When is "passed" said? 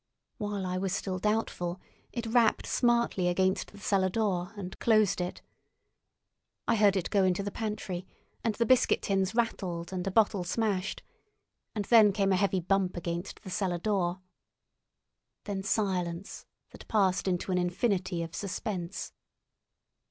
16.87-17.27